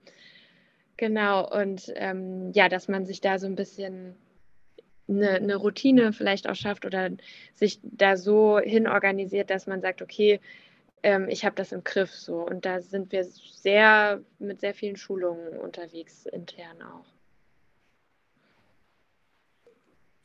[0.97, 4.15] genau, und ähm, ja, dass man sich da so ein bisschen
[5.07, 7.11] eine, eine, Routine vielleicht auch schafft oder
[7.53, 10.39] sich da so hinorganisiert, dass man sagt, okay,
[11.03, 12.37] ähm, ich habe das im Griff so.
[12.37, 17.05] Und da sind wir sehr mit sehr vielen Schulungen unterwegs, intern auch.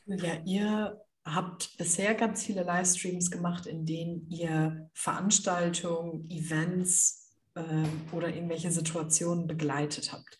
[0.06, 7.62] Ja, ihr habt bisher ganz viele Livestreams gemacht, in denen ihr Veranstaltungen, Events äh,
[8.12, 10.38] oder irgendwelche Situationen begleitet habt.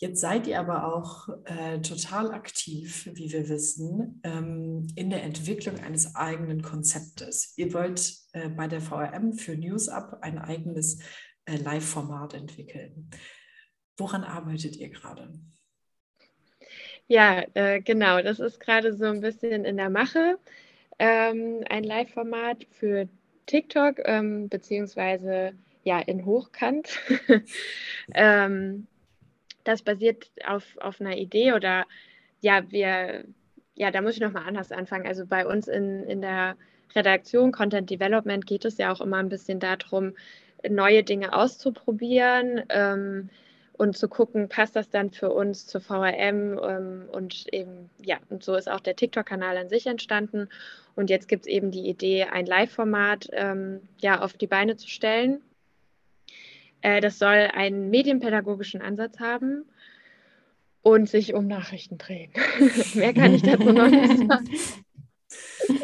[0.00, 5.80] Jetzt seid ihr aber auch äh, total aktiv, wie wir wissen, ähm, in der Entwicklung
[5.80, 7.52] eines eigenen Konzeptes.
[7.56, 11.00] Ihr wollt äh, bei der VRM für NewsUp ein eigenes
[11.46, 13.10] äh, Live-Format entwickeln.
[13.96, 15.32] Woran arbeitet ihr gerade?
[17.08, 18.20] Ja, äh, genau.
[18.22, 20.38] Das ist gerade so ein bisschen in der Mache.
[20.98, 23.08] Ähm, ein Live-Format für
[23.46, 25.52] TikTok, ähm, beziehungsweise
[25.84, 27.00] ja in Hochkant.
[28.14, 28.86] ähm,
[29.64, 31.86] das basiert auf, auf einer Idee oder
[32.40, 33.24] ja, wir,
[33.74, 35.06] ja, da muss ich nochmal anders anfangen.
[35.06, 36.56] Also bei uns in, in der
[36.94, 40.14] Redaktion Content Development geht es ja auch immer ein bisschen darum,
[40.68, 43.30] neue Dinge auszuprobieren ähm,
[43.78, 48.42] und zu gucken, passt das dann für uns zur VRM ähm, und eben, ja, und
[48.42, 50.48] so ist auch der TikTok-Kanal an sich entstanden.
[50.96, 54.88] Und jetzt gibt es eben die Idee, ein Live-Format ähm, ja, auf die Beine zu
[54.88, 55.40] stellen.
[56.82, 59.64] Äh, das soll einen medienpädagogischen Ansatz haben
[60.82, 62.32] und sich um Nachrichten drehen.
[62.94, 64.50] Mehr kann ich dazu noch nicht sagen.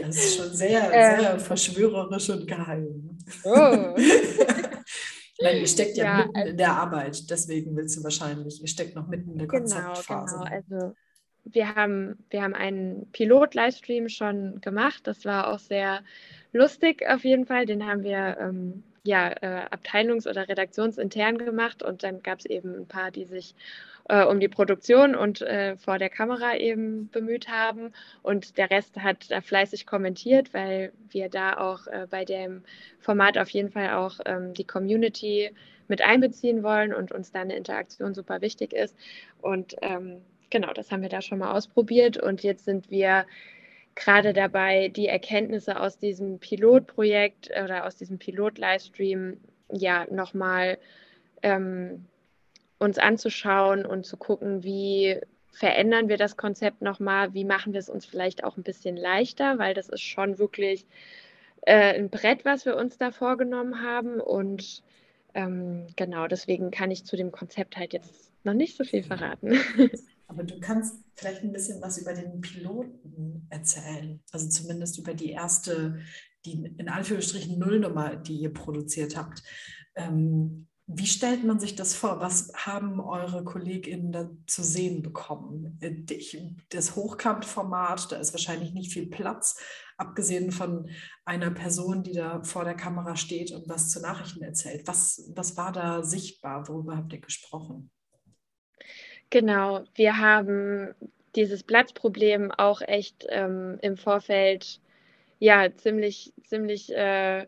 [0.00, 3.18] Das ist schon sehr, ähm, sehr verschwörerisch und geheim.
[3.44, 3.94] Oh.
[5.44, 8.68] Nein, ihr steckt ja, ja mitten also, in der Arbeit, deswegen willst du wahrscheinlich, ihr
[8.68, 10.38] steckt noch mitten in der genau, Konzeptphase.
[10.38, 10.94] Genau, also
[11.44, 16.02] wir haben, wir haben einen Pilot-Livestream schon gemacht, das war auch sehr
[16.52, 21.82] lustig auf jeden Fall, den haben wir ähm, ja, äh, abteilungs- oder redaktionsintern gemacht.
[21.82, 23.54] Und dann gab es eben ein paar, die sich
[24.08, 27.92] äh, um die Produktion und äh, vor der Kamera eben bemüht haben.
[28.22, 32.62] Und der Rest hat da fleißig kommentiert, weil wir da auch äh, bei dem
[33.00, 35.50] Format auf jeden Fall auch ähm, die Community
[35.88, 38.96] mit einbeziehen wollen und uns da eine Interaktion super wichtig ist.
[39.40, 42.16] Und ähm, genau, das haben wir da schon mal ausprobiert.
[42.16, 43.26] Und jetzt sind wir
[43.94, 49.38] gerade dabei, die Erkenntnisse aus diesem Pilotprojekt oder aus diesem Pilot-Livestream
[49.70, 50.78] ja nochmal
[51.42, 52.06] ähm,
[52.78, 55.20] uns anzuschauen und zu gucken, wie
[55.52, 59.58] verändern wir das Konzept nochmal, wie machen wir es uns vielleicht auch ein bisschen leichter,
[59.58, 60.86] weil das ist schon wirklich
[61.62, 64.20] äh, ein Brett, was wir uns da vorgenommen haben.
[64.20, 64.82] Und
[65.34, 69.58] ähm, genau, deswegen kann ich zu dem Konzept halt jetzt noch nicht so viel verraten.
[70.26, 74.20] Aber du kannst vielleicht ein bisschen was über den Piloten erzählen.
[74.32, 76.00] Also zumindest über die erste,
[76.44, 79.42] die in Anführungsstrichen Nullnummer, die ihr produziert habt.
[79.94, 82.20] Ähm, Wie stellt man sich das vor?
[82.20, 85.78] Was haben eure KollegInnen da zu sehen bekommen?
[85.80, 86.04] Äh,
[86.68, 89.58] das Hochkant-Format, da ist wahrscheinlich nicht viel Platz,
[89.96, 90.90] abgesehen von
[91.24, 94.86] einer Person, die da vor der Kamera steht und was zu Nachrichten erzählt.
[94.86, 96.68] Was, was war da sichtbar?
[96.68, 97.90] Worüber habt ihr gesprochen?
[99.30, 100.94] Genau, wir haben
[101.34, 104.80] dieses Platzproblem auch echt ähm, im Vorfeld
[105.38, 107.46] ja ziemlich, ziemlich äh,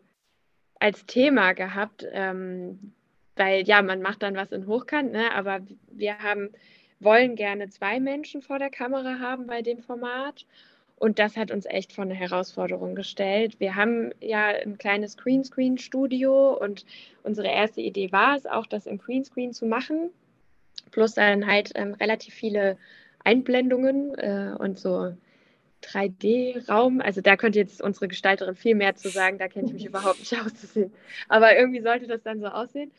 [0.81, 2.07] als Thema gehabt.
[2.11, 2.92] Ähm,
[3.37, 5.33] weil ja, man macht dann was in Hochkant, ne?
[5.33, 6.51] aber wir haben,
[7.01, 10.46] wollen gerne zwei Menschen vor der Kamera haben bei dem Format.
[10.99, 13.61] Und das hat uns echt vor eine Herausforderung gestellt.
[13.61, 16.87] Wir haben ja ein kleines Greenscreen-Studio und
[17.22, 20.11] unsere erste Idee war es auch, das im Greenscreen zu machen.
[20.92, 22.79] Plus dann halt ähm, relativ viele
[23.25, 25.12] Einblendungen äh, und so
[25.83, 27.03] 3D-Raum.
[27.03, 30.18] Also da könnte jetzt unsere Gestalterin viel mehr zu sagen, da kenne ich mich überhaupt
[30.18, 30.92] nicht auszusehen.
[31.29, 32.90] Aber irgendwie sollte das dann so aussehen.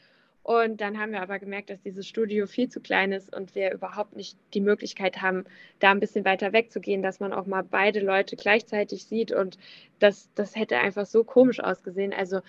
[0.48, 3.74] Und dann haben wir aber gemerkt, dass dieses Studio viel zu klein ist und wir
[3.74, 5.44] überhaupt nicht die Möglichkeit haben,
[5.80, 9.34] da ein bisschen weiter wegzugehen, dass man auch mal beide Leute gleichzeitig sieht.
[9.34, 9.58] Und
[10.00, 12.14] das, das hätte einfach so komisch ausgesehen.
[12.14, 12.40] Also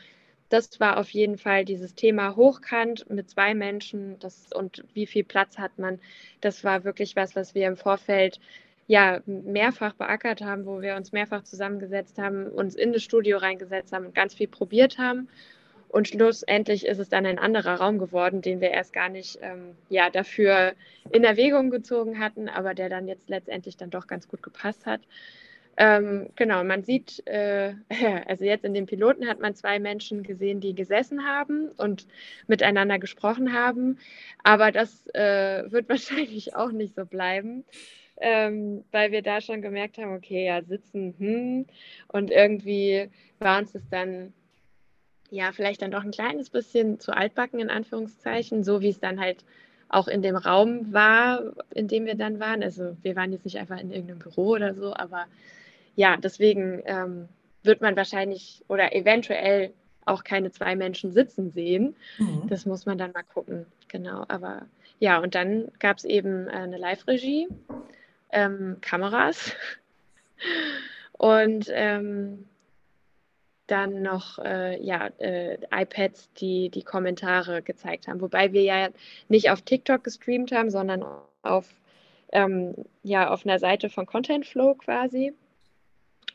[0.48, 5.24] das war auf jeden Fall dieses Thema hochkant mit zwei Menschen das, und wie viel
[5.24, 5.98] Platz hat man.
[6.40, 8.38] Das war wirklich was, was wir im Vorfeld
[8.86, 13.92] ja mehrfach beackert haben, wo wir uns mehrfach zusammengesetzt haben, uns in das Studio reingesetzt
[13.92, 15.28] haben und ganz viel probiert haben
[15.88, 19.74] und schlussendlich ist es dann ein anderer Raum geworden, den wir erst gar nicht ähm,
[19.88, 20.74] ja, dafür
[21.10, 25.00] in Erwägung gezogen hatten, aber der dann jetzt letztendlich dann doch ganz gut gepasst hat.
[25.80, 27.74] Ähm, genau, man sieht, äh,
[28.26, 32.06] also jetzt in dem Piloten hat man zwei Menschen gesehen, die gesessen haben und
[32.48, 33.98] miteinander gesprochen haben,
[34.42, 37.64] aber das äh, wird wahrscheinlich auch nicht so bleiben.
[38.20, 41.66] Ähm, weil wir da schon gemerkt haben, okay, ja, sitzen, hm,
[42.08, 44.32] und irgendwie war uns das dann
[45.30, 49.20] ja, vielleicht dann doch ein kleines bisschen zu altbacken, in Anführungszeichen, so wie es dann
[49.20, 49.44] halt
[49.88, 51.42] auch in dem Raum war,
[51.74, 52.62] in dem wir dann waren.
[52.62, 55.26] Also wir waren jetzt nicht einfach in irgendeinem Büro oder so, aber
[55.96, 57.28] ja, deswegen ähm,
[57.62, 59.72] wird man wahrscheinlich oder eventuell
[60.04, 61.94] auch keine zwei Menschen sitzen sehen.
[62.18, 62.48] Mhm.
[62.48, 63.66] Das muss man dann mal gucken.
[63.88, 64.66] Genau, aber
[65.00, 67.48] ja, und dann gab es eben äh, eine Live-Regie,
[68.30, 69.52] ähm, Kameras
[71.12, 72.46] und ähm,
[73.68, 78.20] dann noch äh, ja, äh, iPads, die die Kommentare gezeigt haben.
[78.20, 78.88] Wobei wir ja
[79.28, 81.04] nicht auf TikTok gestreamt haben, sondern
[81.42, 81.68] auf,
[82.32, 85.34] ähm, ja, auf einer Seite von Content Flow quasi,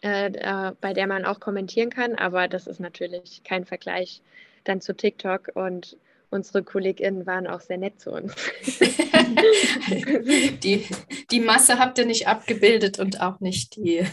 [0.01, 2.15] äh, bei der man auch kommentieren kann.
[2.15, 4.21] Aber das ist natürlich kein Vergleich
[4.63, 5.97] dann zu TikTok und
[6.29, 8.35] unsere KollegInnen waren auch sehr nett zu uns.
[10.63, 10.85] die,
[11.31, 14.03] die Masse habt ihr nicht abgebildet und auch nicht die,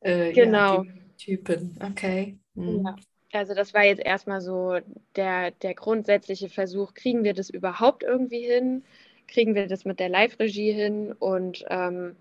[0.00, 0.84] äh, genau.
[0.84, 1.76] Ja, die Typen.
[1.80, 2.39] Okay.
[2.60, 2.86] Mhm.
[2.86, 2.96] Ja.
[3.32, 4.78] Also das war jetzt erstmal so
[5.16, 8.82] der, der grundsätzliche Versuch, kriegen wir das überhaupt irgendwie hin?
[9.28, 11.12] Kriegen wir das mit der Live-Regie hin?
[11.12, 12.16] Und ähm,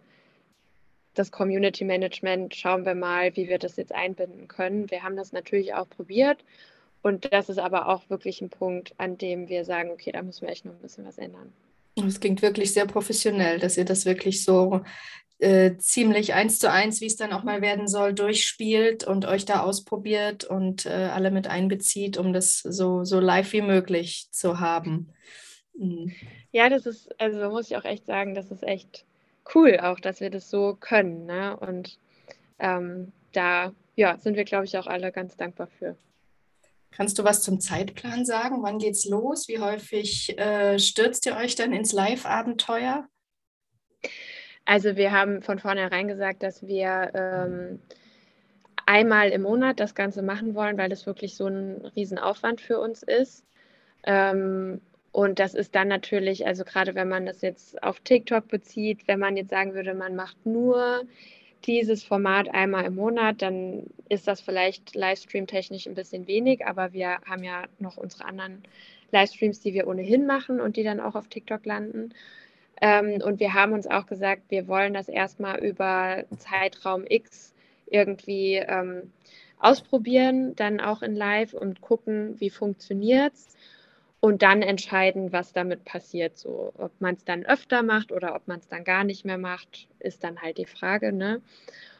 [1.15, 4.91] das Community Management schauen wir mal, wie wir das jetzt einbinden können.
[4.91, 6.45] Wir haben das natürlich auch probiert.
[7.02, 10.43] Und das ist aber auch wirklich ein Punkt, an dem wir sagen, okay, da müssen
[10.43, 11.52] wir echt noch ein bisschen was ändern.
[11.95, 14.82] Das klingt wirklich sehr professionell, dass ihr das wirklich so
[15.39, 19.45] äh, ziemlich eins zu eins, wie es dann auch mal werden soll, durchspielt und euch
[19.45, 24.60] da ausprobiert und äh, alle mit einbezieht, um das so, so live wie möglich zu
[24.60, 25.13] haben.
[25.73, 26.13] Mhm.
[26.52, 29.06] Ja, das ist, also muss ich auch echt sagen, das ist echt
[29.56, 31.25] cool auch, dass wir das so können.
[31.25, 31.58] Ne?
[31.58, 31.97] Und
[32.60, 35.97] ähm, da ja, sind wir, glaube ich, auch alle ganz dankbar für.
[36.91, 38.63] Kannst du was zum Zeitplan sagen?
[38.63, 39.47] Wann geht's los?
[39.47, 43.08] Wie häufig äh, stürzt ihr euch dann ins Live-Abenteuer?
[44.69, 47.79] Also wir haben von vornherein gesagt, dass wir ähm,
[48.86, 53.01] einmal im Monat das Ganze machen wollen, weil das wirklich so ein Riesenaufwand für uns
[53.01, 53.47] ist.
[54.03, 54.79] Ähm,
[55.12, 59.17] und das ist dann natürlich, also gerade wenn man das jetzt auf TikTok bezieht, wenn
[59.17, 61.01] man jetzt sagen würde, man macht nur
[61.65, 67.21] dieses Format einmal im Monat, dann ist das vielleicht Livestream-technisch ein bisschen wenig, aber wir
[67.25, 68.62] haben ja noch unsere anderen
[69.12, 72.13] Livestreams, die wir ohnehin machen und die dann auch auf TikTok landen.
[72.81, 77.53] Ähm, und wir haben uns auch gesagt, wir wollen das erstmal über Zeitraum X
[77.87, 79.11] irgendwie ähm,
[79.59, 83.57] ausprobieren, dann auch in Live und gucken, wie funktioniert es
[84.21, 86.38] und dann entscheiden, was damit passiert.
[86.38, 89.38] So, ob man es dann öfter macht oder ob man es dann gar nicht mehr
[89.38, 91.11] macht, ist dann halt die Frage.
[91.11, 91.41] Ne?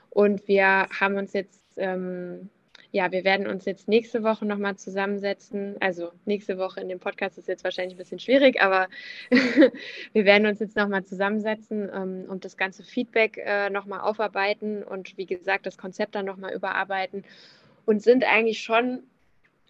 [0.10, 2.50] Und wir haben uns jetzt ähm,
[2.92, 5.76] ja, wir werden uns jetzt nächste Woche nochmal zusammensetzen.
[5.80, 8.88] Also nächste Woche in dem Podcast ist jetzt wahrscheinlich ein bisschen schwierig, aber
[10.14, 15.18] wir werden uns jetzt nochmal zusammensetzen ähm, und das ganze Feedback äh, nochmal aufarbeiten und
[15.18, 17.26] wie gesagt, das Konzept dann nochmal überarbeiten
[17.86, 19.04] und sind eigentlich schon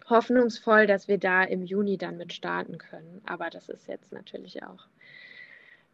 [0.08, 3.20] hoffnungsvoll, dass wir da im Juni dann mit starten können.
[3.26, 4.86] Aber das ist jetzt natürlich auch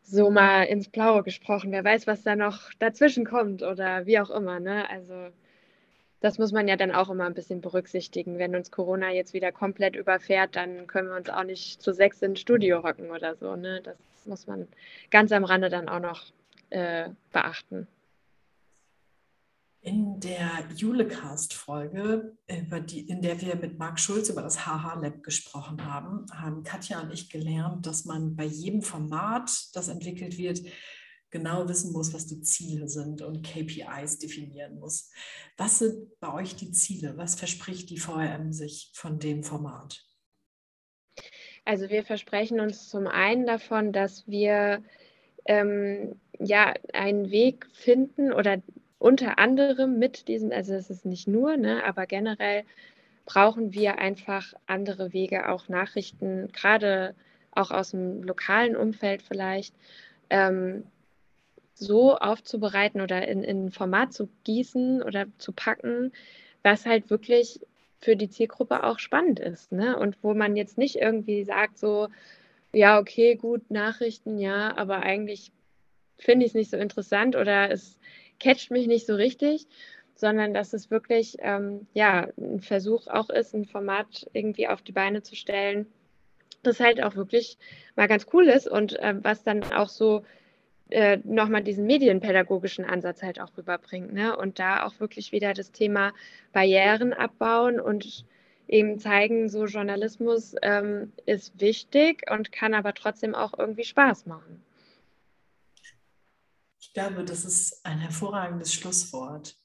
[0.03, 1.73] so mal ins Blaue gesprochen.
[1.73, 4.61] Wer weiß, was da noch dazwischen kommt oder wie auch immer.
[4.61, 4.89] Ne?
[4.89, 5.31] Also
[6.27, 8.37] das muss man ja dann auch immer ein bisschen berücksichtigen.
[8.37, 12.21] Wenn uns Corona jetzt wieder komplett überfährt, dann können wir uns auch nicht zu sechs
[12.21, 13.55] ins Studio rocken oder so.
[13.55, 13.81] Ne?
[13.85, 14.67] Das muss man
[15.13, 16.25] ganz am Rande dann auch noch
[16.71, 17.87] äh, beachten.
[19.83, 26.65] In der Julecast-Folge, in der wir mit Marc Schulz über das HH-Lab gesprochen haben, haben
[26.65, 30.59] Katja und ich gelernt, dass man bei jedem Format, das entwickelt wird,
[31.31, 35.11] genau wissen muss, was die Ziele sind und KPIs definieren muss.
[35.57, 37.17] Was sind bei euch die Ziele?
[37.17, 40.05] Was verspricht die VRM sich von dem Format?
[41.65, 44.83] Also wir versprechen uns zum einen davon, dass wir
[45.47, 48.63] ähm, ja einen Weg finden oder
[48.99, 52.65] unter anderem mit diesen, also es ist nicht nur, ne, aber generell
[53.25, 57.15] brauchen wir einfach andere Wege, auch Nachrichten, gerade
[57.51, 59.75] auch aus dem lokalen Umfeld vielleicht,
[60.31, 60.85] ähm,
[61.79, 66.13] so aufzubereiten oder in, in ein Format zu gießen oder zu packen,
[66.63, 67.61] was halt wirklich
[68.01, 69.73] für die Zielgruppe auch spannend ist.
[69.73, 69.97] Ne?
[69.99, 72.09] Und wo man jetzt nicht irgendwie sagt, so,
[72.73, 75.53] ja, okay, gut, Nachrichten, ja, aber eigentlich
[76.19, 77.99] finde ich es nicht so interessant oder es
[78.41, 79.67] catcht mich nicht so richtig,
[80.15, 84.93] sondern dass es wirklich ähm, ja, ein Versuch auch ist, ein Format irgendwie auf die
[84.93, 85.87] Beine zu stellen,
[86.63, 87.59] das halt auch wirklich
[87.97, 90.25] mal ganz cool ist und äh, was dann auch so
[90.91, 94.13] äh, nochmal diesen medienpädagogischen Ansatz halt auch rüberbringt.
[94.13, 94.37] Ne?
[94.37, 96.13] Und da auch wirklich wieder das Thema
[96.53, 98.25] Barrieren abbauen und
[98.69, 104.63] eben zeigen, so Journalismus ähm, ist wichtig und kann aber trotzdem auch irgendwie Spaß machen.
[106.81, 109.57] Ich glaube, das ist ein hervorragendes Schlusswort.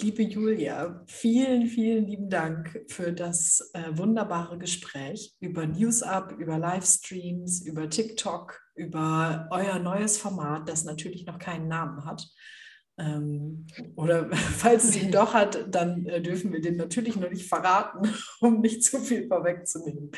[0.00, 7.64] Liebe Julia, vielen, vielen lieben Dank für das äh, wunderbare Gespräch über NewsUp, über Livestreams,
[7.64, 12.26] über TikTok, über euer neues Format, das natürlich noch keinen Namen hat.
[12.98, 13.66] Ähm,
[13.96, 18.08] oder falls es ihn doch hat, dann äh, dürfen wir den natürlich noch nicht verraten,
[18.40, 20.10] um nicht zu viel vorwegzunehmen.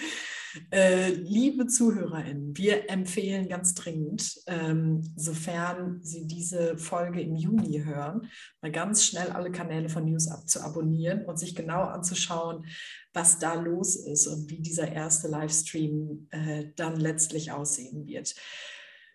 [0.70, 8.28] Äh, liebe ZuhörerInnen, wir empfehlen ganz dringend, ähm, sofern Sie diese Folge im Juni hören,
[8.60, 12.66] mal ganz schnell alle Kanäle von NewsUp zu abonnieren und sich genau anzuschauen,
[13.12, 18.34] was da los ist und wie dieser erste Livestream äh, dann letztlich aussehen wird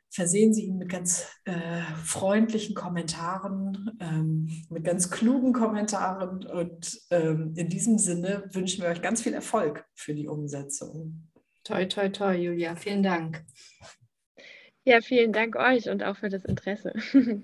[0.10, 6.46] versehen Sie ihn mit ganz äh, freundlichen Kommentaren, ähm, mit ganz klugen Kommentaren.
[6.46, 11.29] Und ähm, in diesem Sinne wünschen wir euch ganz viel Erfolg für die Umsetzung.
[11.64, 12.76] Toi, toi, toi, Julia.
[12.76, 13.44] Vielen Dank.
[14.86, 16.94] Ja, vielen Dank euch und auch für das Interesse.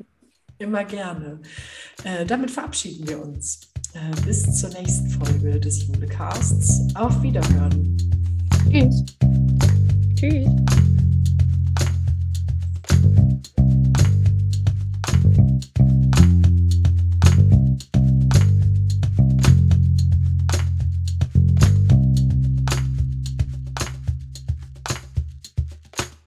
[0.57, 1.41] Immer gerne.
[2.03, 3.72] Äh, damit verabschieden wir uns.
[3.93, 6.95] Äh, bis zur nächsten Folge des Julecasts.
[6.95, 7.97] Auf Wiederhören.
[8.72, 9.05] Tschüss.
[10.16, 10.84] Tschüss.